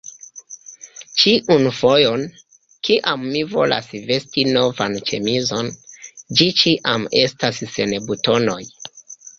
ĉiun 1.23 1.67
fojon, 1.79 2.23
kiam 2.89 3.27
mi 3.35 3.43
volas 3.53 3.93
vesti 4.09 4.47
novan 4.57 4.99
ĉemizon, 5.11 5.71
ĝi 6.41 6.51
ĉiam 6.63 7.09
estas 7.27 7.63
sen 7.79 7.97
butonoj! 8.11 8.61